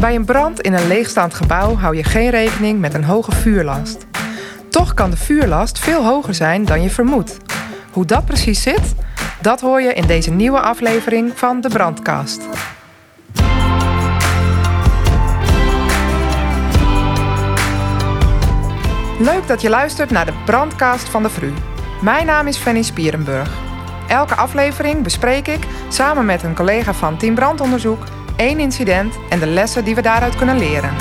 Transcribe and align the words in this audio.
Bij 0.00 0.14
een 0.14 0.24
brand 0.24 0.60
in 0.60 0.72
een 0.72 0.86
leegstaand 0.86 1.34
gebouw 1.34 1.76
hou 1.76 1.96
je 1.96 2.04
geen 2.04 2.30
rekening 2.30 2.80
met 2.80 2.94
een 2.94 3.04
hoge 3.04 3.32
vuurlast. 3.32 4.06
Toch 4.70 4.94
kan 4.94 5.10
de 5.10 5.16
vuurlast 5.16 5.78
veel 5.78 6.04
hoger 6.04 6.34
zijn 6.34 6.64
dan 6.64 6.82
je 6.82 6.90
vermoedt. 6.90 7.36
Hoe 7.92 8.04
dat 8.04 8.24
precies 8.24 8.62
zit, 8.62 8.94
dat 9.40 9.60
hoor 9.60 9.80
je 9.80 9.92
in 9.92 10.06
deze 10.06 10.30
nieuwe 10.30 10.60
aflevering 10.60 11.32
van 11.34 11.60
de 11.60 11.68
Brandkast. 11.68 12.40
Leuk 19.18 19.46
dat 19.46 19.60
je 19.60 19.68
luistert 19.68 20.10
naar 20.10 20.26
de 20.26 20.34
Brandkast 20.44 21.08
van 21.08 21.22
de 21.22 21.30
Vru. 21.30 21.52
Mijn 22.02 22.26
naam 22.26 22.46
is 22.46 22.56
Fanny 22.56 22.82
Spierenburg. 22.82 23.50
Elke 24.08 24.34
aflevering 24.34 25.02
bespreek 25.02 25.48
ik 25.48 25.66
samen 25.88 26.24
met 26.24 26.42
een 26.42 26.54
collega 26.54 26.94
van 26.94 27.16
Team 27.18 27.34
Brandonderzoek 27.34 28.04
één 28.36 28.58
incident 28.58 29.18
en 29.28 29.38
de 29.38 29.46
lessen 29.46 29.84
die 29.84 29.94
we 29.94 30.02
daaruit 30.02 30.36
kunnen 30.36 30.58
leren. 30.58 30.94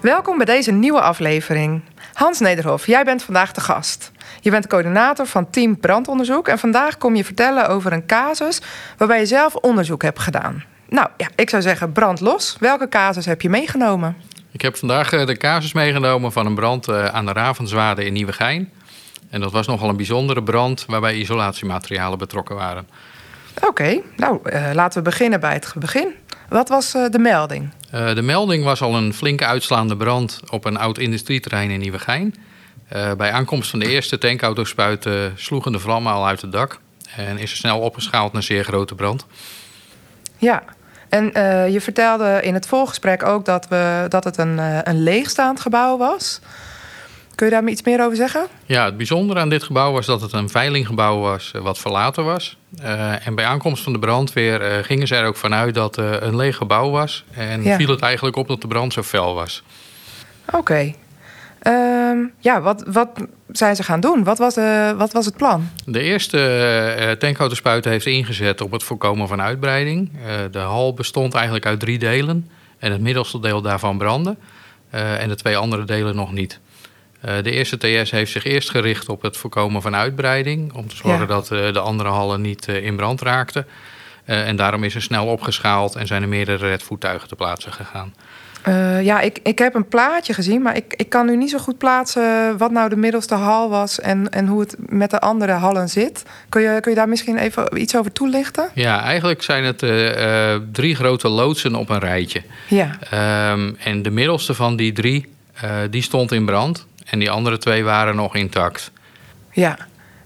Welkom 0.00 0.36
bij 0.36 0.46
deze 0.46 0.72
nieuwe 0.72 1.00
aflevering. 1.00 1.82
Hans 2.12 2.40
Nederhof, 2.40 2.86
jij 2.86 3.04
bent 3.04 3.22
vandaag 3.22 3.52
de 3.52 3.60
gast. 3.60 4.12
Je 4.40 4.50
bent 4.50 4.66
coördinator 4.66 5.26
van 5.26 5.50
Team 5.50 5.80
Brandonderzoek 5.80 6.48
en 6.48 6.58
vandaag 6.58 6.98
kom 6.98 7.16
je 7.16 7.24
vertellen 7.24 7.68
over 7.68 7.92
een 7.92 8.06
casus 8.06 8.60
waarbij 8.96 9.18
je 9.18 9.26
zelf 9.26 9.54
onderzoek 9.54 10.02
hebt 10.02 10.18
gedaan. 10.18 10.64
Nou 10.88 11.08
ja, 11.16 11.28
ik 11.36 11.50
zou 11.50 11.62
zeggen 11.62 11.92
brand 11.92 12.20
los. 12.20 12.56
Welke 12.60 12.88
casus 12.88 13.26
heb 13.26 13.40
je 13.40 13.48
meegenomen? 13.48 14.16
Ik 14.50 14.62
heb 14.62 14.76
vandaag 14.76 15.12
eh, 15.12 15.26
de 15.26 15.36
casus 15.36 15.72
meegenomen 15.72 16.32
van 16.32 16.46
een 16.46 16.54
brand 16.54 16.88
eh, 16.88 17.04
aan 17.04 17.26
de 17.26 17.32
Ravenzwade 17.32 18.04
in 18.04 18.12
Nieuwegein. 18.12 18.72
En 19.30 19.40
dat 19.40 19.52
was 19.52 19.66
nogal 19.66 19.88
een 19.88 19.96
bijzondere 19.96 20.42
brand 20.42 20.84
waarbij 20.86 21.14
isolatiematerialen 21.14 22.18
betrokken 22.18 22.56
waren. 22.56 22.86
Oké, 23.60 24.00
nou 24.16 24.38
uh, 24.44 24.70
laten 24.72 24.98
we 25.02 25.08
beginnen 25.08 25.40
bij 25.40 25.52
het 25.52 25.72
begin. 25.78 26.08
Wat 26.48 26.68
was 26.68 26.94
uh, 26.94 27.08
de 27.08 27.18
melding? 27.18 27.70
Uh, 27.94 28.14
de 28.14 28.22
melding 28.22 28.64
was 28.64 28.82
al 28.82 28.96
een 28.96 29.14
flinke 29.14 29.46
uitslaande 29.46 29.96
brand 29.96 30.40
op 30.50 30.64
een 30.64 30.76
oud 30.76 30.98
industrieterrein 30.98 31.70
in 31.70 31.80
Nieuwegein. 31.80 32.34
bij 33.16 33.32
aankomst 33.32 33.70
van 33.70 33.78
de 33.78 33.88
eerste 33.88 34.18
tankautospuiten 34.18 35.32
sloegen 35.36 35.72
de 35.72 35.78
vlammen 35.78 36.12
al 36.12 36.26
uit 36.26 36.40
het 36.40 36.52
dak. 36.52 36.78
En 37.16 37.38
is 37.38 37.50
er 37.50 37.56
snel 37.56 37.78
opgeschaald 37.78 38.32
naar 38.32 38.42
zeer 38.42 38.64
grote 38.64 38.94
brand. 38.94 39.26
Ja, 40.36 40.62
en 41.08 41.24
je 41.72 41.80
vertelde 41.80 42.40
in 42.42 42.54
het 42.54 42.66
voorgesprek 42.66 43.22
ook 43.22 43.44
dat, 43.44 43.68
we, 43.68 44.06
dat 44.08 44.24
het 44.24 44.38
een, 44.38 44.58
een 44.88 45.02
leegstaand 45.02 45.60
gebouw 45.60 45.96
was. 45.96 46.40
Kun 47.42 47.50
je 47.50 47.56
daar 47.56 47.70
iets 47.70 47.82
meer 47.82 48.04
over 48.04 48.16
zeggen? 48.16 48.46
Ja, 48.66 48.84
het 48.84 48.96
bijzondere 48.96 49.40
aan 49.40 49.48
dit 49.48 49.62
gebouw 49.62 49.92
was 49.92 50.06
dat 50.06 50.20
het 50.20 50.32
een 50.32 50.48
veilinggebouw 50.48 51.18
was 51.18 51.50
eh, 51.54 51.60
wat 51.60 51.78
verlaten 51.78 52.24
was. 52.24 52.56
Uh, 52.82 53.26
en 53.26 53.34
bij 53.34 53.44
aankomst 53.44 53.82
van 53.82 53.92
de 53.92 53.98
brandweer 53.98 54.60
uh, 54.60 54.84
gingen 54.84 55.06
ze 55.06 55.14
er 55.14 55.26
ook 55.26 55.36
vanuit 55.36 55.74
dat 55.74 55.96
het 55.96 56.04
uh, 56.04 56.20
een 56.20 56.36
leeg 56.36 56.56
gebouw 56.56 56.90
was. 56.90 57.24
En 57.30 57.62
ja. 57.62 57.76
viel 57.76 57.88
het 57.88 58.00
eigenlijk 58.00 58.36
op 58.36 58.48
dat 58.48 58.60
de 58.60 58.66
brand 58.66 58.92
zo 58.92 59.02
fel 59.02 59.34
was. 59.34 59.62
Oké. 60.46 60.56
Okay. 60.56 60.96
Um, 62.10 62.32
ja, 62.38 62.60
wat, 62.60 62.84
wat 62.86 63.08
zijn 63.48 63.76
ze 63.76 63.82
gaan 63.82 64.00
doen? 64.00 64.24
Wat 64.24 64.38
was, 64.38 64.54
wat 64.96 65.12
was 65.12 65.24
het 65.24 65.36
plan? 65.36 65.68
De 65.84 66.00
eerste 66.00 67.16
tankhoutenspuiter 67.18 67.90
heeft 67.90 68.06
ingezet 68.06 68.60
op 68.60 68.72
het 68.72 68.82
voorkomen 68.82 69.28
van 69.28 69.40
uitbreiding. 69.40 70.10
de 70.50 70.58
hal 70.58 70.94
bestond 70.94 71.34
eigenlijk 71.34 71.66
uit 71.66 71.80
drie 71.80 71.98
delen. 71.98 72.50
En 72.78 72.92
het 72.92 73.00
middelste 73.00 73.40
deel 73.40 73.62
daarvan 73.62 73.98
brandde. 73.98 74.36
en 74.90 75.28
de 75.28 75.36
twee 75.36 75.56
andere 75.56 75.84
delen 75.84 76.16
nog 76.16 76.32
niet. 76.32 76.60
Uh, 77.26 77.34
de 77.42 77.50
eerste 77.50 77.78
TS 77.78 78.10
heeft 78.10 78.32
zich 78.32 78.44
eerst 78.44 78.70
gericht 78.70 79.08
op 79.08 79.22
het 79.22 79.36
voorkomen 79.36 79.82
van 79.82 79.94
uitbreiding. 79.94 80.72
Om 80.72 80.88
te 80.88 80.96
zorgen 80.96 81.20
ja. 81.20 81.26
dat 81.26 81.50
uh, 81.52 81.72
de 81.72 81.78
andere 81.78 82.08
hallen 82.08 82.40
niet 82.40 82.68
uh, 82.68 82.84
in 82.84 82.96
brand 82.96 83.20
raakten. 83.20 83.66
en 84.24 84.56
daarom 84.56 84.84
is 84.84 84.94
er 84.94 85.02
snel 85.02 85.26
opgeschaald 85.26 85.94
en 85.94 86.06
zijn 86.06 86.22
er 86.22 86.28
meerdere 86.28 86.68
redvoertuigen 86.68 87.28
te 87.28 87.36
plaatsen 87.36 87.72
gegaan. 87.72 88.14
ja, 89.02 89.20
ik, 89.20 89.38
ik 89.42 89.58
heb 89.58 89.74
een 89.74 89.88
plaatje 89.88 90.34
gezien, 90.34 90.62
maar 90.62 90.76
ik, 90.76 90.94
ik 90.96 91.08
kan 91.08 91.26
nu 91.26 91.36
niet 91.36 91.50
zo 91.50 91.58
goed 91.58 91.78
plaatsen 91.78 92.58
wat 92.58 92.70
nou 92.70 92.88
de 92.88 92.96
middelste 92.96 93.34
hal 93.34 93.70
was 93.70 94.00
en, 94.00 94.30
en 94.30 94.46
hoe 94.46 94.60
het 94.60 94.76
met 94.78 95.10
de 95.10 95.20
andere 95.20 95.52
hallen 95.52 95.88
zit. 95.88 96.22
Kun 96.48 96.62
je, 96.62 96.80
kun 96.80 96.90
je 96.90 96.96
daar 96.96 97.08
misschien 97.08 97.36
even 97.36 97.80
iets 97.80 97.96
over 97.96 98.12
toelichten? 98.12 98.68
Ja, 98.74 99.02
eigenlijk 99.02 99.42
zijn 99.42 99.64
het 99.64 99.78
drie 100.72 100.94
grote 100.94 101.28
loodsen 101.28 101.74
op 101.74 101.88
een 101.88 102.00
rijtje. 102.00 102.42
Ja. 102.68 102.98
Um, 103.52 103.76
en 103.76 104.02
de 104.02 104.10
middelste 104.10 104.54
van 104.54 104.76
die 104.76 104.92
drie, 104.92 105.26
die 105.90 106.02
stond 106.02 106.32
in 106.32 106.44
brand. 106.44 106.86
En 107.12 107.18
die 107.18 107.30
andere 107.30 107.58
twee 107.58 107.84
waren 107.84 108.16
nog 108.16 108.34
intact. 108.34 108.92
Ja, 109.50 109.78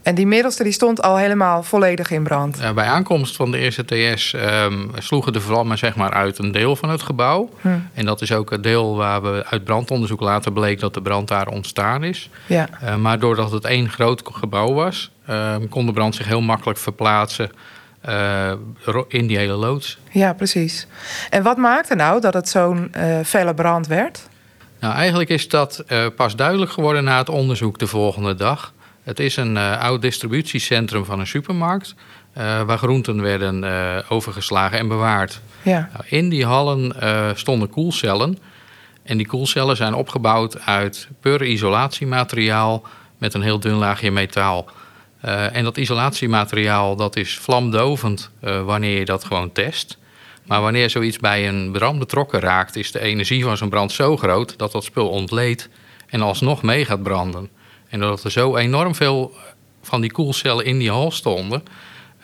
en 0.03 0.15
die 0.15 0.27
middelste 0.27 0.63
die 0.63 0.73
stond 0.73 1.03
al 1.03 1.17
helemaal 1.17 1.63
volledig 1.63 2.11
in 2.11 2.23
brand. 2.23 2.61
Uh, 2.61 2.73
bij 2.73 2.87
aankomst 2.87 3.37
van 3.37 3.51
de 3.51 3.59
eerste 3.59 3.85
TS 3.85 4.33
um, 4.33 4.91
sloegen 4.99 5.33
de 5.33 5.41
vlammen 5.41 5.79
zeg 5.79 5.97
maar 5.97 6.11
uit 6.11 6.39
een 6.39 6.53
deel 6.53 6.77
van 6.77 6.91
het 6.91 7.03
gebouw. 7.03 7.51
Hm. 7.61 7.69
En 7.95 8.05
dat 8.05 8.21
is 8.21 8.33
ook 8.33 8.51
het 8.51 8.63
deel 8.63 8.97
waar 8.97 9.23
we 9.23 9.45
uit 9.51 9.65
brandonderzoek 9.65 10.21
later 10.21 10.53
bleek 10.53 10.81
dat 10.81 10.95
de 10.95 11.03
brand 11.03 11.29
daar 11.29 11.49
ontstaan 11.49 12.05
is. 12.05 12.31
Ja. 12.47 12.69
Uh, 12.83 12.97
maar 12.97 13.19
doordat 13.19 13.51
het 13.51 13.65
één 13.65 13.89
groot 13.89 14.23
gebouw 14.33 14.73
was, 14.73 15.11
uh, 15.31 15.55
kon 15.71 15.87
de 15.87 15.93
brand 15.93 16.15
zich 16.15 16.27
heel 16.27 16.41
makkelijk 16.41 16.79
verplaatsen 16.79 17.51
uh, 18.09 18.53
in 19.09 19.27
die 19.27 19.37
hele 19.37 19.57
loods. 19.57 19.99
Ja, 20.11 20.33
precies. 20.33 20.87
En 21.31 21.43
wat 21.43 21.57
maakte 21.57 21.95
nou 21.95 22.21
dat 22.21 22.35
het 22.35 22.49
zo'n 22.49 22.93
felle 23.25 23.55
brand 23.55 23.87
werd? 23.87 24.29
Nou, 24.81 24.95
eigenlijk 24.95 25.29
is 25.29 25.49
dat 25.49 25.85
uh, 25.89 26.07
pas 26.17 26.37
duidelijk 26.37 26.71
geworden 26.71 27.05
na 27.05 27.19
het 27.19 27.29
onderzoek 27.29 27.79
de 27.79 27.87
volgende 27.87 28.35
dag. 28.35 28.73
Het 29.03 29.21
is 29.21 29.37
een 29.37 29.55
uh, 29.55 29.81
oud 29.81 30.03
distributiecentrum 30.03 31.05
van 31.05 31.21
een 31.21 31.27
supermarkt. 31.27 31.95
Uh, 32.39 32.63
waar 32.63 32.79
groenten 32.79 33.23
werden 33.23 33.65
overgeslagen 34.09 34.79
en 34.79 34.89
bewaard. 34.89 35.41
Ja. 35.63 35.91
Nou, 35.93 36.05
in 36.09 36.29
die 36.29 36.45
hallen 36.45 36.95
stonden 37.39 37.69
koelcellen. 37.69 38.39
En 39.03 39.17
die 39.17 39.27
koelcellen 39.27 39.77
zijn 39.77 39.95
opgebouwd 39.95 40.61
uit 40.61 41.09
pur 41.21 41.43
isolatiemateriaal 41.43 42.83
met 43.19 43.35
een 43.35 43.43
heel 43.43 43.61
dun 43.61 43.75
laagje 43.75 44.11
metaal. 44.11 44.69
en 45.53 45.65
dat 45.65 45.77
isolatiemateriaal 45.77 46.97
dat 46.97 47.17
is 47.17 47.39
vlamdovend 47.39 48.31
wanneer 48.41 48.99
je 48.99 49.05
dat 49.05 49.25
gewoon 49.25 49.53
test. 49.53 49.99
Maar 50.47 50.61
wanneer 50.61 50.91
zoiets 50.91 51.19
bij 51.19 51.49
een 51.49 51.73
brand 51.73 51.99
betrokken 51.99 52.41
raakt, 52.41 52.77
is 52.77 52.93
de 52.93 53.01
energie 53.01 53.45
van 53.45 53.57
zo'n 53.57 53.69
brand 53.69 53.93
zo 53.93 54.17
groot 54.17 54.59
dat 54.59 54.73
dat 54.73 54.85
spul 54.85 55.09
ontleedt 55.09 55.69
en 56.07 56.21
alsnog 56.21 56.63
mee 56.63 56.85
gaat 56.85 57.03
branden. 57.03 57.49
En 57.89 58.01
doordat 58.01 58.25
er 58.25 58.31
zo 58.31 58.57
enorm 58.57 58.95
veel 58.95 59.35
van 59.83 60.01
die 60.01 60.13
koelcellen 60.13 60.65
in 60.65 60.79
die 60.79 60.91
hal 60.91 61.11
stonden, 61.11 61.63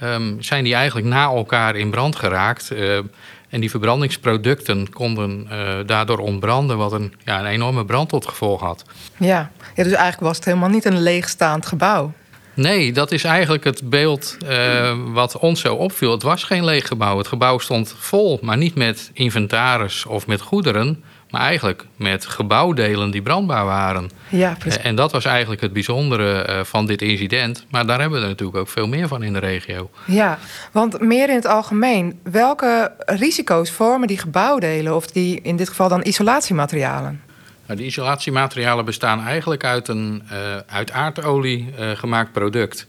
um, 0.03 0.43
zijn 0.43 0.65
die 0.65 0.75
eigenlijk 0.75 1.07
na 1.07 1.25
elkaar 1.25 1.77
in 1.77 1.91
brand 1.91 2.17
geraakt. 2.17 2.73
Uh, 2.73 2.99
en 3.49 3.61
die 3.61 3.71
verbrandingsproducten 3.71 4.93
konden 4.93 5.49
uh, 5.51 5.79
daardoor 5.87 6.19
ontbranden, 6.19 6.77
wat 6.77 6.93
een, 6.93 7.15
ja, 7.25 7.41
een 7.41 7.47
enorme 7.47 7.85
brand 7.85 8.09
tot 8.09 8.27
gevolg 8.27 8.61
had. 8.61 8.85
Ja. 9.17 9.51
ja, 9.75 9.83
dus 9.83 9.93
eigenlijk 9.93 10.21
was 10.21 10.37
het 10.37 10.45
helemaal 10.45 10.69
niet 10.69 10.85
een 10.85 11.03
leegstaand 11.03 11.67
gebouw. 11.67 12.13
Nee, 12.55 12.93
dat 12.93 13.13
is 13.13 13.25
eigenlijk 13.25 13.65
het 13.65 13.91
beeld 13.91 14.37
uh, 14.49 14.93
wat 15.13 15.39
ons 15.39 15.61
zo 15.61 15.75
opviel. 15.75 16.11
Het 16.11 16.23
was 16.23 16.45
geen 16.45 16.65
leeg 16.65 16.87
gebouw. 16.87 17.19
Het 17.19 17.29
gebouw 17.29 17.59
stond 17.59 17.95
vol, 17.99 18.39
maar 18.43 18.57
niet 18.57 18.75
met 18.75 19.11
inventaris 19.13 20.07
of 20.07 20.27
met 20.27 20.41
goederen. 20.41 21.03
Maar 21.31 21.41
eigenlijk 21.41 21.85
met 21.97 22.27
gebouwdelen 22.27 23.11
die 23.11 23.23
brandbaar 23.23 23.65
waren. 23.65 24.11
Ja, 24.29 24.57
precies. 24.59 24.81
Uh, 24.81 24.87
en 24.87 24.95
dat 24.95 25.13
was 25.13 25.25
eigenlijk 25.25 25.61
het 25.61 25.73
bijzondere 25.73 26.49
uh, 26.49 26.61
van 26.65 26.87
dit 26.87 27.03
incident. 27.03 27.67
Maar 27.71 27.87
daar 27.87 28.01
hebben 28.01 28.19
we 28.19 28.25
er 28.25 28.31
natuurlijk 28.31 28.59
ook 28.59 28.69
veel 28.69 28.89
meer 28.89 29.09
van 29.09 29.23
in 29.23 29.33
de 29.33 29.39
regio. 29.39 29.91
Ja, 30.07 30.39
want 30.73 31.01
meer 31.01 31.29
in 31.29 31.35
het 31.35 31.47
algemeen. 31.47 32.21
Welke 32.23 32.93
risico's 32.99 33.71
vormen 33.71 34.09
die 34.09 34.19
gebouwdelen 34.19 34.97
of 34.97 35.07
die 35.07 35.41
in 35.43 35.57
dit 35.57 35.69
geval 35.69 35.89
dan 35.89 36.05
isolatiematerialen? 36.05 37.23
Nou, 37.73 37.85
die 37.85 37.93
isolatiematerialen 37.93 38.85
bestaan 38.85 39.21
eigenlijk 39.21 39.65
uit 39.65 39.89
een 39.89 40.23
uh, 40.33 40.57
uit 40.57 40.91
aardolie 40.91 41.75
uh, 41.79 41.91
gemaakt 41.91 42.33
product. 42.33 42.89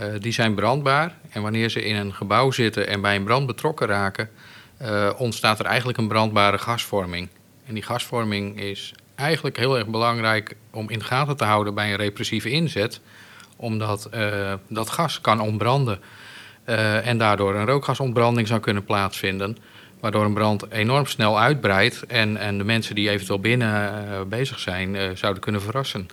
Uh, 0.00 0.06
die 0.18 0.32
zijn 0.32 0.54
brandbaar 0.54 1.14
en 1.30 1.42
wanneer 1.42 1.68
ze 1.68 1.84
in 1.84 1.96
een 1.96 2.14
gebouw 2.14 2.50
zitten 2.50 2.86
en 2.86 3.00
bij 3.00 3.16
een 3.16 3.24
brand 3.24 3.46
betrokken 3.46 3.86
raken, 3.86 4.30
ontstaat 5.16 5.58
er 5.58 5.64
eigenlijk 5.64 5.98
een 5.98 6.08
brandbare 6.08 6.58
gasvorming. 6.58 7.28
En 7.66 7.74
die 7.74 7.82
gasvorming 7.82 8.60
is 8.60 8.94
eigenlijk 9.14 9.56
heel 9.56 9.78
erg 9.78 9.86
belangrijk 9.86 10.56
om 10.70 10.90
in 10.90 10.98
de 10.98 11.04
gaten 11.04 11.36
te 11.36 11.44
houden 11.44 11.74
bij 11.74 11.90
een 11.90 11.96
repressieve 11.96 12.50
inzet, 12.50 13.00
omdat 13.56 14.10
dat 14.68 14.90
gas 14.90 15.20
kan 15.20 15.40
ontbranden 15.40 16.00
en 17.04 17.18
daardoor 17.18 17.54
een 17.54 17.66
rookgasontbranding 17.66 18.46
zou 18.48 18.60
kunnen 18.60 18.84
plaatsvinden 18.84 19.56
waardoor 20.00 20.24
een 20.24 20.34
brand 20.34 20.70
enorm 20.70 21.06
snel 21.06 21.40
uitbreidt 21.40 22.06
en, 22.06 22.36
en 22.36 22.58
de 22.58 22.64
mensen 22.64 22.94
die 22.94 23.10
eventueel 23.10 23.40
binnen 23.40 24.04
uh, 24.08 24.20
bezig 24.28 24.58
zijn 24.58 24.94
uh, 24.94 25.02
zouden 25.14 25.42
kunnen 25.42 25.62
verrassen. 25.62 26.08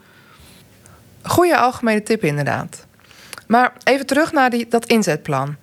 Goeie 1.24 1.58
algemene 1.58 2.04
tip 2.04 2.24
inderdaad. 2.24 2.86
Maar 3.48 3.74
even 3.84 4.06
terug 4.06 4.32
naar 4.32 4.50
die, 4.50 4.68
dat 4.70 4.86
inzetplan. 4.86 5.56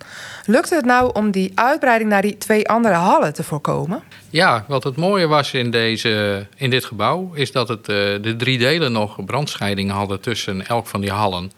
Lukte 0.45 0.75
het 0.75 0.85
nou 0.85 1.13
om 1.13 1.31
die 1.31 1.51
uitbreiding 1.55 2.09
naar 2.09 2.21
die 2.21 2.37
twee 2.37 2.69
andere 2.69 2.93
hallen 2.93 3.33
te 3.33 3.43
voorkomen? 3.43 4.03
Ja, 4.29 4.65
wat 4.67 4.83
het 4.83 4.95
mooie 4.95 5.27
was 5.27 5.53
in, 5.53 5.71
deze, 5.71 6.47
in 6.55 6.69
dit 6.69 6.85
gebouw... 6.85 7.31
is 7.33 7.51
dat 7.51 7.67
het, 7.67 7.89
uh, 7.89 7.95
de 8.21 8.35
drie 8.37 8.57
delen 8.57 8.91
nog 8.91 9.25
brandscheiding 9.25 9.91
hadden 9.91 10.21
tussen 10.21 10.67
elk 10.67 10.87
van 10.87 11.01
die 11.01 11.11
hallen. 11.11 11.51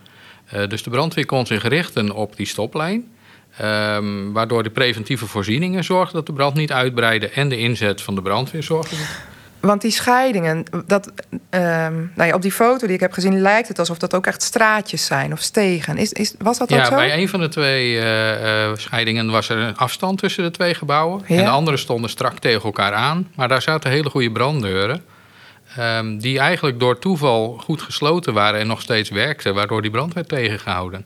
dus 0.67 0.83
de 0.83 0.89
brandweer 0.89 1.25
kon 1.25 1.45
zich 1.45 1.67
richten 1.67 2.11
op 2.11 2.35
die 2.35 2.47
stoplijn... 2.47 3.16
Ehm, 3.57 4.31
waardoor 4.31 4.63
de 4.63 4.69
preventieve 4.69 5.27
voorzieningen 5.27 5.83
zorgden 5.83 6.15
dat 6.15 6.25
de 6.25 6.33
brand 6.33 6.55
niet 6.55 6.71
uitbreidde. 6.71 7.29
En 7.29 7.49
de 7.49 7.57
inzet 7.57 8.01
van 8.01 8.15
de 8.15 8.21
brandweer 8.21 8.63
zorgde. 8.63 8.95
Want 9.59 9.81
die 9.81 9.91
scheidingen, 9.91 10.63
dat, 10.85 11.11
ehm, 11.49 11.95
nou 12.15 12.29
ja, 12.29 12.33
op 12.33 12.41
die 12.41 12.51
foto 12.51 12.85
die 12.85 12.95
ik 12.95 13.01
heb 13.01 13.11
gezien 13.11 13.41
lijkt 13.41 13.67
het 13.67 13.79
alsof 13.79 13.97
dat 13.97 14.13
ook 14.13 14.27
echt 14.27 14.41
straatjes 14.41 15.05
zijn 15.05 15.31
of 15.31 15.41
stegen. 15.41 15.97
Is, 15.97 16.13
is, 16.13 16.33
was 16.39 16.57
dat 16.57 16.69
ja, 16.69 16.79
ook 16.79 16.85
zo? 16.85 16.95
bij 16.95 17.17
een 17.17 17.29
van 17.29 17.39
de 17.39 17.47
twee 17.47 17.95
uh, 17.95 18.71
scheidingen 18.75 19.31
was 19.31 19.49
er 19.49 19.57
een 19.57 19.77
afstand 19.77 20.17
tussen 20.17 20.43
de 20.43 20.51
twee 20.51 20.73
gebouwen. 20.73 21.25
En 21.25 21.37
de 21.37 21.49
andere 21.49 21.77
stonden 21.77 22.09
strak 22.09 22.39
tegen 22.39 22.63
elkaar 22.63 22.93
aan. 22.93 23.27
Maar 23.35 23.47
daar 23.47 23.61
zaten 23.61 23.91
hele 23.91 24.09
goede 24.09 24.31
branddeuren. 24.31 25.03
Um, 25.79 26.19
die 26.19 26.39
eigenlijk 26.39 26.79
door 26.79 26.99
toeval 26.99 27.57
goed 27.63 27.81
gesloten 27.81 28.33
waren 28.33 28.59
en 28.59 28.67
nog 28.67 28.81
steeds 28.81 29.09
werkten, 29.09 29.53
waardoor 29.53 29.81
die 29.81 29.91
brand 29.91 30.13
werd 30.13 30.29
tegengehouden. 30.29 31.05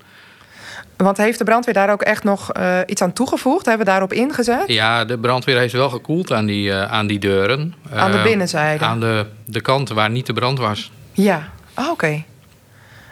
Want 1.03 1.17
heeft 1.17 1.37
de 1.37 1.43
brandweer 1.43 1.73
daar 1.73 1.91
ook 1.91 2.01
echt 2.01 2.23
nog 2.23 2.57
uh, 2.57 2.79
iets 2.85 3.01
aan 3.01 3.13
toegevoegd? 3.13 3.65
Hebben 3.65 3.85
we 3.85 3.91
daarop 3.91 4.13
ingezet? 4.13 4.63
Ja, 4.67 5.05
de 5.05 5.17
brandweer 5.17 5.57
heeft 5.57 5.73
wel 5.73 5.89
gekoeld 5.89 6.31
aan 6.31 6.45
die, 6.45 6.69
uh, 6.69 6.91
aan 6.91 7.07
die 7.07 7.19
deuren. 7.19 7.75
Aan 7.93 8.11
de 8.11 8.17
uh, 8.17 8.23
binnenzijde? 8.23 8.85
Aan 8.85 8.99
de, 8.99 9.25
de 9.45 9.61
kanten 9.61 9.95
waar 9.95 10.09
niet 10.09 10.25
de 10.25 10.33
brand 10.33 10.59
was. 10.59 10.91
Ja, 11.11 11.49
oh, 11.75 11.89
oké. 11.89 12.23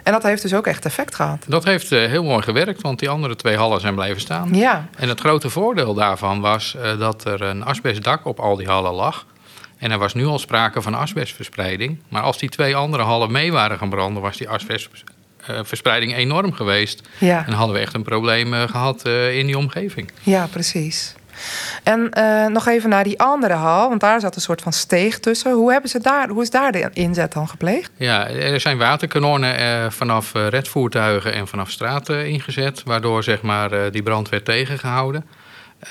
En 0.03 0.11
dat 0.11 0.23
heeft 0.23 0.41
dus 0.41 0.53
ook 0.53 0.67
echt 0.67 0.85
effect 0.85 1.15
gehad? 1.15 1.45
Dat 1.47 1.63
heeft 1.63 1.89
heel 1.89 2.23
mooi 2.23 2.41
gewerkt, 2.41 2.81
want 2.81 2.99
die 2.99 3.09
andere 3.09 3.35
twee 3.35 3.57
hallen 3.57 3.81
zijn 3.81 3.95
blijven 3.95 4.21
staan. 4.21 4.49
Ja. 4.53 4.87
En 4.97 5.09
het 5.09 5.19
grote 5.19 5.49
voordeel 5.49 5.93
daarvan 5.93 6.41
was 6.41 6.75
dat 6.99 7.25
er 7.25 7.41
een 7.41 7.63
asbestdak 7.63 8.25
op 8.25 8.39
al 8.39 8.55
die 8.55 8.67
hallen 8.67 8.93
lag. 8.93 9.25
En 9.77 9.91
er 9.91 9.97
was 9.97 10.13
nu 10.13 10.25
al 10.25 10.39
sprake 10.39 10.81
van 10.81 10.93
asbestverspreiding. 10.93 11.99
Maar 12.09 12.21
als 12.21 12.37
die 12.37 12.49
twee 12.49 12.75
andere 12.75 13.03
hallen 13.03 13.31
mee 13.31 13.51
waren 13.51 13.77
gaan 13.77 13.89
branden, 13.89 14.21
was 14.21 14.37
die 14.37 14.49
asbestverspreiding 15.47 16.15
enorm 16.15 16.53
geweest. 16.53 17.07
Ja. 17.17 17.45
En 17.47 17.53
hadden 17.53 17.75
we 17.75 17.81
echt 17.81 17.93
een 17.93 18.03
probleem 18.03 18.53
eh, 18.53 18.61
gehad 18.67 19.07
uh, 19.07 19.37
in 19.37 19.45
die 19.45 19.57
omgeving. 19.57 20.11
Ja, 20.21 20.47
precies. 20.47 21.13
En 21.83 22.11
uh, 22.17 22.45
nog 22.45 22.67
even 22.67 22.89
naar 22.89 23.03
die 23.03 23.19
andere 23.19 23.53
hal, 23.53 23.89
want 23.89 24.01
daar 24.01 24.19
zat 24.19 24.35
een 24.35 24.41
soort 24.41 24.61
van 24.61 24.73
steeg 24.73 25.19
tussen. 25.19 25.51
Hoe, 25.51 25.71
hebben 25.71 25.89
ze 25.89 25.99
daar, 25.99 26.29
hoe 26.29 26.41
is 26.41 26.49
daar 26.49 26.71
de 26.71 26.89
inzet 26.93 27.33
dan 27.33 27.47
gepleegd? 27.47 27.91
Ja, 27.97 28.27
er 28.27 28.59
zijn 28.59 28.77
waterkanonnen 28.77 29.59
uh, 29.59 29.89
vanaf 29.89 30.33
redvoertuigen 30.33 31.33
en 31.33 31.47
vanaf 31.47 31.69
straten 31.69 32.27
ingezet, 32.27 32.83
waardoor 32.83 33.23
zeg 33.23 33.41
maar, 33.41 33.91
die 33.91 34.03
brand 34.03 34.29
werd 34.29 34.45
tegengehouden. 34.45 35.25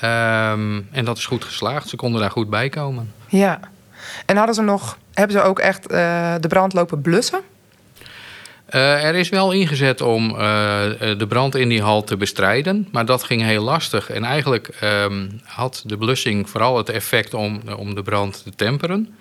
Um, 0.03 0.87
en 0.91 1.05
dat 1.05 1.17
is 1.17 1.25
goed 1.25 1.43
geslaagd. 1.43 1.89
Ze 1.89 1.95
konden 1.95 2.21
daar 2.21 2.31
goed 2.31 2.49
bij 2.49 2.69
komen. 2.69 3.13
Ja. 3.27 3.59
En 4.25 4.37
hadden 4.37 4.55
ze 4.55 4.61
nog, 4.61 4.97
hebben 5.13 5.37
ze 5.37 5.43
ook 5.43 5.59
echt 5.59 5.89
de 5.89 6.47
brand 6.47 6.73
lopen 6.73 7.01
blussen? 7.01 7.41
Uh, 8.75 9.03
er 9.03 9.15
is 9.15 9.29
wel 9.29 9.51
ingezet 9.51 10.01
om 10.01 10.29
uh, 10.29 10.37
de 11.17 11.25
brand 11.27 11.55
in 11.55 11.69
die 11.69 11.81
hal 11.81 12.03
te 12.03 12.17
bestrijden, 12.17 12.87
maar 12.91 13.05
dat 13.05 13.23
ging 13.23 13.41
heel 13.41 13.63
lastig. 13.63 14.09
En 14.09 14.23
eigenlijk 14.23 14.69
um, 14.83 15.41
had 15.43 15.83
de 15.85 15.97
blussing 15.97 16.49
vooral 16.49 16.77
het 16.77 16.89
effect 16.89 17.33
om, 17.33 17.61
om 17.77 17.95
de 17.95 18.01
brand 18.01 18.43
te 18.43 18.51
temperen. 18.55 19.15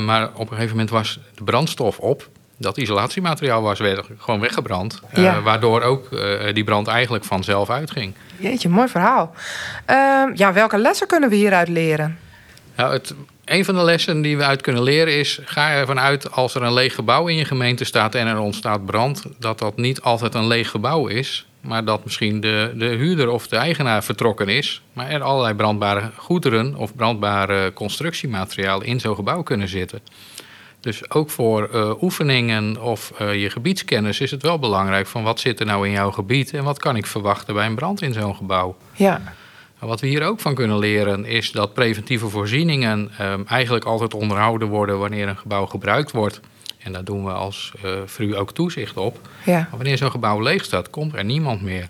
maar 0.00 0.30
op 0.34 0.40
een 0.40 0.48
gegeven 0.48 0.70
moment 0.70 0.90
was 0.90 1.18
de 1.34 1.44
brandstof 1.44 1.98
op. 1.98 2.28
Dat 2.58 2.76
isolatiemateriaal 2.76 3.62
was 3.62 3.80
gewoon 4.18 4.40
weggebrand. 4.40 5.00
Ja. 5.14 5.42
waardoor 5.42 5.82
ook 5.82 6.08
die 6.52 6.64
brand 6.64 6.86
eigenlijk 6.86 7.24
vanzelf 7.24 7.70
uitging. 7.70 8.14
Jeetje, 8.36 8.68
mooi 8.68 8.88
verhaal. 8.88 9.34
Ehm, 9.84 10.30
ja, 10.34 10.52
welke 10.52 10.78
lessen 10.78 11.06
kunnen 11.06 11.28
we 11.28 11.36
hieruit 11.36 11.68
leren? 11.68 12.18
Nou, 12.76 12.92
het, 12.92 13.14
een 13.46 13.64
van 13.64 13.74
de 13.74 13.82
lessen 13.82 14.22
die 14.22 14.36
we 14.36 14.44
uit 14.44 14.60
kunnen 14.60 14.82
leren 14.82 15.18
is: 15.18 15.38
ga 15.44 15.72
ervan 15.72 16.00
uit 16.00 16.32
als 16.32 16.54
er 16.54 16.62
een 16.62 16.72
leeg 16.72 16.94
gebouw 16.94 17.26
in 17.26 17.36
je 17.36 17.44
gemeente 17.44 17.84
staat 17.84 18.14
en 18.14 18.26
er 18.26 18.38
ontstaat 18.38 18.86
brand, 18.86 19.24
dat 19.38 19.58
dat 19.58 19.76
niet 19.76 20.00
altijd 20.00 20.34
een 20.34 20.46
leeg 20.46 20.70
gebouw 20.70 21.06
is, 21.06 21.46
maar 21.60 21.84
dat 21.84 22.04
misschien 22.04 22.40
de, 22.40 22.72
de 22.76 22.86
huurder 22.86 23.28
of 23.28 23.48
de 23.48 23.56
eigenaar 23.56 24.04
vertrokken 24.04 24.48
is, 24.48 24.82
maar 24.92 25.10
er 25.10 25.22
allerlei 25.22 25.54
brandbare 25.54 26.10
goederen 26.16 26.74
of 26.74 26.96
brandbare 26.96 27.72
constructiemateriaal 27.72 28.82
in 28.82 29.00
zo'n 29.00 29.14
gebouw 29.14 29.42
kunnen 29.42 29.68
zitten. 29.68 30.00
Dus 30.80 31.10
ook 31.10 31.30
voor 31.30 31.68
uh, 31.74 32.02
oefeningen 32.02 32.82
of 32.82 33.12
uh, 33.20 33.34
je 33.34 33.50
gebiedskennis 33.50 34.20
is 34.20 34.30
het 34.30 34.42
wel 34.42 34.58
belangrijk 34.58 35.06
van 35.06 35.22
wat 35.22 35.40
zit 35.40 35.60
er 35.60 35.66
nou 35.66 35.86
in 35.86 35.92
jouw 35.92 36.10
gebied 36.10 36.52
en 36.52 36.64
wat 36.64 36.78
kan 36.78 36.96
ik 36.96 37.06
verwachten 37.06 37.54
bij 37.54 37.66
een 37.66 37.74
brand 37.74 38.02
in 38.02 38.12
zo'n 38.12 38.36
gebouw. 38.36 38.76
Ja. 38.92 39.34
Wat 39.78 40.00
we 40.00 40.06
hier 40.06 40.22
ook 40.22 40.40
van 40.40 40.54
kunnen 40.54 40.78
leren 40.78 41.24
is 41.24 41.52
dat 41.52 41.74
preventieve 41.74 42.28
voorzieningen 42.28 43.10
um, 43.20 43.46
eigenlijk 43.46 43.84
altijd 43.84 44.14
onderhouden 44.14 44.68
worden 44.68 44.98
wanneer 44.98 45.28
een 45.28 45.38
gebouw 45.38 45.66
gebruikt 45.66 46.10
wordt. 46.10 46.40
En 46.78 46.92
daar 46.92 47.04
doen 47.04 47.24
we 47.24 47.32
als 47.32 47.72
uh, 47.84 47.90
VRU 48.06 48.36
ook 48.36 48.52
toezicht 48.52 48.96
op. 48.96 49.28
Ja. 49.44 49.58
Maar 49.58 49.68
wanneer 49.70 49.96
zo'n 49.96 50.10
gebouw 50.10 50.40
leeg 50.40 50.64
staat, 50.64 50.90
komt 50.90 51.14
er 51.14 51.24
niemand 51.24 51.62
meer. 51.62 51.88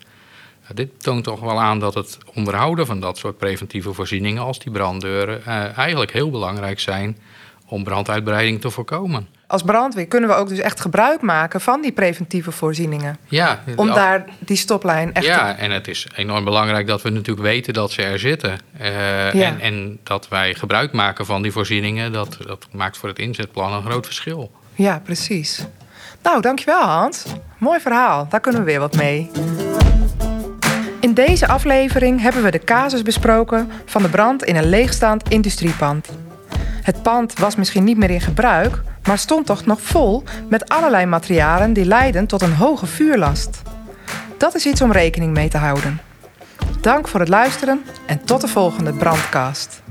Nou, 0.62 0.74
dit 0.74 1.02
toont 1.02 1.24
toch 1.24 1.40
wel 1.40 1.60
aan 1.60 1.78
dat 1.78 1.94
het 1.94 2.18
onderhouden 2.34 2.86
van 2.86 3.00
dat 3.00 3.18
soort 3.18 3.38
preventieve 3.38 3.92
voorzieningen 3.92 4.42
als 4.42 4.58
die 4.58 4.72
branddeuren 4.72 5.40
uh, 5.40 5.78
eigenlijk 5.78 6.12
heel 6.12 6.30
belangrijk 6.30 6.80
zijn 6.80 7.18
om 7.66 7.84
branduitbreiding 7.84 8.60
te 8.60 8.70
voorkomen. 8.70 9.28
Als 9.48 9.62
brandweer 9.62 10.06
kunnen 10.06 10.28
we 10.28 10.34
ook 10.34 10.48
dus 10.48 10.58
echt 10.58 10.80
gebruik 10.80 11.20
maken 11.20 11.60
van 11.60 11.82
die 11.82 11.92
preventieve 11.92 12.52
voorzieningen. 12.52 13.16
Ja. 13.28 13.60
Om 13.76 13.86
daar 13.94 14.24
die 14.38 14.56
stoplijn 14.56 15.14
echt 15.14 15.26
Ja, 15.26 15.54
te... 15.54 15.60
en 15.60 15.70
het 15.70 15.88
is 15.88 16.06
enorm 16.14 16.44
belangrijk 16.44 16.86
dat 16.86 17.02
we 17.02 17.10
natuurlijk 17.10 17.46
weten 17.46 17.74
dat 17.74 17.90
ze 17.90 18.02
er 18.02 18.18
zitten. 18.18 18.58
Uh, 18.80 19.32
Ja. 19.32 19.32
en, 19.32 19.60
en 19.60 19.98
dat 20.02 20.28
wij 20.28 20.54
gebruik 20.54 20.92
maken 20.92 21.26
van 21.26 21.42
die 21.42 21.52
voorzieningen, 21.52 22.12
dat, 22.12 22.36
dat 22.46 22.66
maakt 22.72 22.96
voor 22.96 23.08
het 23.08 23.18
inzetplan 23.18 23.72
een 23.72 23.82
groot 23.82 24.06
verschil. 24.06 24.50
Ja, 24.74 25.00
precies. 25.04 25.64
Nou, 26.22 26.40
dankjewel 26.40 26.82
Hans. 26.82 27.24
Mooi 27.58 27.80
verhaal, 27.80 28.26
daar 28.28 28.40
kunnen 28.40 28.60
we 28.60 28.66
weer 28.66 28.80
wat 28.80 28.96
mee. 28.96 29.30
In 31.00 31.14
deze 31.14 31.46
aflevering 31.48 32.20
hebben 32.20 32.42
we 32.42 32.50
de 32.50 32.64
casus 32.64 33.02
besproken 33.02 33.70
van 33.84 34.02
de 34.02 34.08
brand 34.08 34.44
in 34.44 34.56
een 34.56 34.68
leegstaand 34.68 35.28
industriepand. 35.28 36.08
Het 36.86 37.02
pand 37.02 37.38
was 37.38 37.56
misschien 37.56 37.84
niet 37.84 37.96
meer 37.96 38.10
in 38.10 38.20
gebruik, 38.20 38.82
maar 39.06 39.18
stond 39.18 39.46
toch 39.46 39.66
nog 39.66 39.80
vol 39.80 40.22
met 40.48 40.68
allerlei 40.68 41.06
materialen 41.06 41.72
die 41.72 41.84
leiden 41.84 42.26
tot 42.26 42.42
een 42.42 42.54
hoge 42.54 42.86
vuurlast. 42.86 43.62
Dat 44.38 44.54
is 44.54 44.66
iets 44.66 44.80
om 44.80 44.92
rekening 44.92 45.32
mee 45.32 45.48
te 45.48 45.56
houden. 45.56 46.00
Dank 46.80 47.08
voor 47.08 47.20
het 47.20 47.28
luisteren 47.28 47.84
en 48.06 48.24
tot 48.24 48.40
de 48.40 48.48
volgende 48.48 48.92
brandcast. 48.92 49.82